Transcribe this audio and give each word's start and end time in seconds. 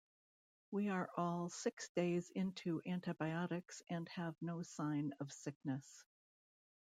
We 0.71 0.89
are 0.89 1.11
all 1.15 1.49
six 1.51 1.89
days 1.89 2.31
into 2.31 2.81
antibiotics 2.87 3.83
and 3.87 4.09
have 4.09 4.33
no 4.41 4.63
sign 4.63 5.13
of 5.19 5.31
sickness 5.31 6.03